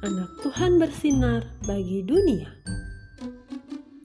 anak 0.00 0.32
Tuhan 0.40 0.80
bersinar 0.80 1.44
bagi 1.68 2.00
dunia. 2.00 2.48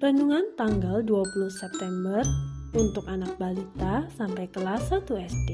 Renungan 0.00 0.56
tanggal 0.56 1.04
20 1.04 1.52
September 1.52 2.24
untuk 2.72 3.04
anak 3.04 3.36
balita 3.36 4.08
sampai 4.16 4.48
kelas 4.48 4.88
1 4.88 5.04
SD. 5.12 5.50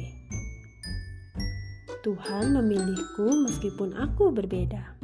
Tuhan 2.06 2.54
memilihku 2.54 3.50
meskipun 3.50 3.98
aku 3.98 4.30
berbeda. 4.30 4.94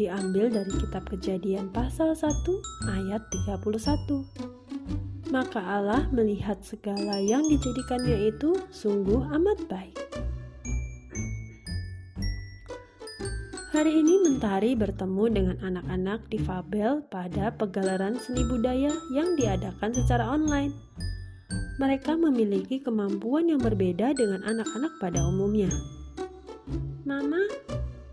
Diambil 0.00 0.48
dari 0.48 0.72
kitab 0.72 1.04
Kejadian 1.12 1.68
pasal 1.68 2.16
1 2.16 2.24
ayat 2.88 3.20
31. 3.52 5.28
Maka 5.28 5.60
Allah 5.60 6.08
melihat 6.08 6.56
segala 6.64 7.20
yang 7.20 7.44
dijadikannya 7.44 8.32
itu 8.32 8.56
sungguh 8.72 9.28
amat 9.28 9.60
baik. 9.68 9.98
Hari 13.68 14.00
ini 14.00 14.24
Mentari 14.24 14.72
bertemu 14.72 15.24
dengan 15.28 15.56
anak-anak 15.60 16.32
di 16.32 16.40
Fabel 16.40 17.04
pada 17.12 17.52
pegelaran 17.52 18.16
seni 18.16 18.40
budaya 18.48 18.88
yang 19.12 19.36
diadakan 19.36 19.92
secara 19.92 20.24
online. 20.24 20.72
Mereka 21.76 22.16
memiliki 22.16 22.80
kemampuan 22.80 23.52
yang 23.52 23.60
berbeda 23.60 24.16
dengan 24.16 24.40
anak-anak 24.48 24.88
pada 25.04 25.20
umumnya. 25.20 25.68
Mama, 27.04 27.44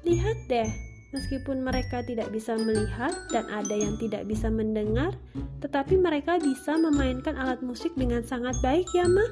lihat 0.04 0.36
deh, 0.52 0.68
meskipun 1.16 1.64
mereka 1.64 2.04
tidak 2.04 2.36
bisa 2.36 2.60
melihat 2.60 3.16
dan 3.32 3.48
ada 3.48 3.80
yang 3.80 3.96
tidak 3.96 4.28
bisa 4.28 4.52
mendengar, 4.52 5.16
tetapi 5.64 5.96
mereka 5.96 6.36
bisa 6.36 6.76
memainkan 6.76 7.40
alat 7.40 7.64
musik 7.64 7.96
dengan 7.96 8.28
sangat 8.28 8.60
baik 8.60 8.92
ya, 8.92 9.08
Ma. 9.08 9.24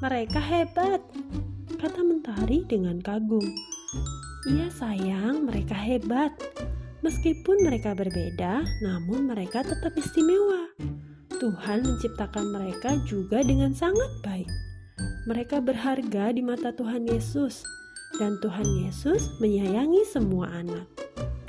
Mereka 0.00 0.40
hebat, 0.40 1.04
kata 1.76 2.00
Mentari 2.00 2.64
dengan 2.64 2.96
kagum. 3.04 3.75
Iya 4.46 4.70
sayang, 4.70 5.46
mereka 5.46 5.74
hebat. 5.74 6.34
Meskipun 7.04 7.62
mereka 7.62 7.94
berbeda, 7.94 8.66
namun 8.82 9.30
mereka 9.30 9.62
tetap 9.62 9.94
istimewa. 9.94 10.70
Tuhan 11.36 11.84
menciptakan 11.84 12.50
mereka 12.50 12.96
juga 13.04 13.44
dengan 13.44 13.70
sangat 13.76 14.08
baik. 14.24 14.48
Mereka 15.28 15.60
berharga 15.60 16.32
di 16.32 16.40
mata 16.40 16.72
Tuhan 16.72 17.04
Yesus, 17.04 17.62
dan 18.16 18.40
Tuhan 18.40 18.64
Yesus 18.86 19.36
menyayangi 19.42 20.02
semua 20.08 20.48
anak. 20.48 20.88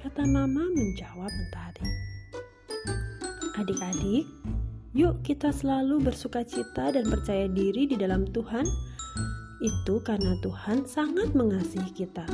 Kata 0.02 0.28
Mama 0.28 0.68
menjawab 0.74 1.32
mentari. 1.32 1.88
Adik-adik, 3.58 4.26
yuk 4.94 5.22
kita 5.24 5.50
selalu 5.50 6.12
bersuka 6.12 6.44
cita 6.44 6.92
dan 6.92 7.08
percaya 7.08 7.48
diri 7.48 7.88
di 7.88 7.96
dalam 7.96 8.28
Tuhan. 8.30 8.66
Itu 9.58 10.06
karena 10.06 10.38
Tuhan 10.42 10.86
sangat 10.86 11.34
mengasihi 11.34 11.90
kita. 11.94 12.26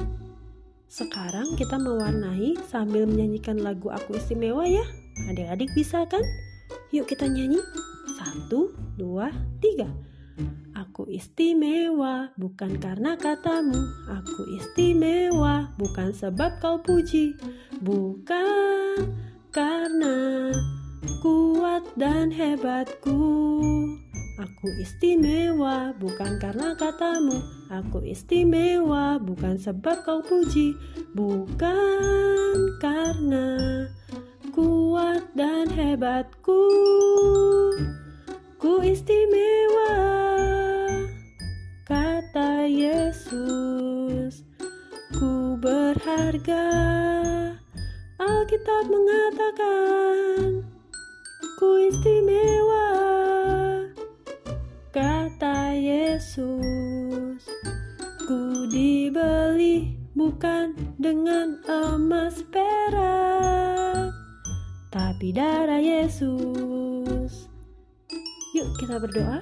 Sekarang 0.92 1.58
kita 1.58 1.82
mewarnai 1.82 2.54
sambil 2.70 3.10
menyanyikan 3.10 3.58
lagu 3.58 3.90
Aku 3.90 4.14
Istimewa 4.20 4.68
ya. 4.68 4.84
Adik-adik 5.32 5.74
bisa 5.74 6.06
kan? 6.06 6.22
Yuk 6.94 7.10
kita 7.10 7.26
nyanyi. 7.26 7.58
Satu, 8.14 8.76
dua, 9.00 9.34
tiga. 9.58 9.90
Aku 10.74 11.10
istimewa 11.10 12.30
bukan 12.38 12.78
karena 12.78 13.18
katamu. 13.18 13.78
Aku 14.10 14.46
istimewa 14.58 15.74
bukan 15.82 16.14
sebab 16.14 16.62
kau 16.62 16.82
puji. 16.82 17.34
Bukan 17.82 19.10
karena 19.50 20.50
kuat 21.22 21.82
dan 21.98 22.30
hebatku. 22.30 23.22
Aku 24.44 24.68
istimewa 24.76 25.96
bukan 25.96 26.36
karena 26.36 26.76
katamu. 26.76 27.40
Aku 27.72 28.04
istimewa 28.04 29.16
bukan 29.16 29.56
sebab 29.56 30.04
kau 30.04 30.20
puji. 30.20 30.76
Bukan 31.16 32.76
karena 32.84 33.56
kuat 34.52 35.24
dan 35.32 35.72
hebatku. 35.72 36.60
Ku 38.60 38.84
istimewa 38.84 39.96
Kata 41.88 42.68
Yesus. 42.68 44.44
Ku 45.16 45.56
berharga 45.56 46.68
Alkitab 48.20 48.92
mengatakan 48.92 50.68
Ku 51.56 51.70
istimewa 51.88 53.03
Kata 54.94 55.74
Yesus, 55.74 57.42
ku 58.30 58.70
dibeli 58.70 59.98
bukan 60.14 60.78
dengan 61.02 61.58
emas 61.66 62.46
perak, 62.54 64.14
tapi 64.94 65.34
darah 65.34 65.82
Yesus. 65.82 67.50
Yuk 68.54 68.70
kita 68.78 69.02
berdoa. 69.02 69.42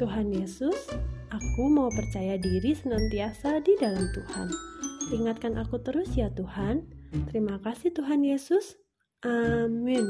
Tuhan 0.00 0.32
Yesus, 0.32 0.88
aku 1.28 1.62
mau 1.68 1.92
percaya 1.92 2.40
diri 2.40 2.72
senantiasa 2.72 3.60
di 3.60 3.76
dalam 3.76 4.08
Tuhan. 4.16 4.48
Ingatkan 5.12 5.60
aku 5.60 5.84
terus 5.84 6.16
ya 6.16 6.32
Tuhan. 6.32 6.88
Terima 7.28 7.60
kasih 7.60 7.92
Tuhan 7.92 8.24
Yesus. 8.24 8.80
Amin. 9.20 10.08